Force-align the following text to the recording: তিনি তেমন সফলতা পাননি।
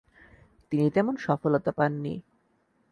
তিনি 0.71 0.85
তেমন 0.89 1.15
সফলতা 1.15 1.71
পাননি। 1.71 2.13